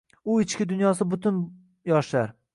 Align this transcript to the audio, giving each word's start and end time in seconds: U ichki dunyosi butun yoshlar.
U 0.31 0.37
ichki 0.43 0.67
dunyosi 0.71 1.07
butun 1.13 1.39
yoshlar. 1.93 2.35